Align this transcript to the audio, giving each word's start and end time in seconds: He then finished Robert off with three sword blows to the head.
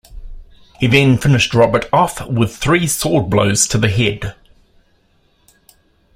He 0.79 0.87
then 0.87 1.19
finished 1.19 1.53
Robert 1.53 1.87
off 1.93 2.25
with 2.25 2.55
three 2.57 2.87
sword 2.87 3.29
blows 3.29 3.67
to 3.67 3.77
the 3.77 3.87
head. 3.87 4.33